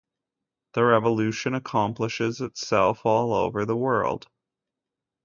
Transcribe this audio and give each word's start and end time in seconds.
The 0.73 0.83
Revolution 0.83 1.53
accomplishes 1.53 2.41
itself 2.41 3.05
all 3.05 3.35
over 3.35 3.65
the 3.65 3.77
world. 3.77 4.27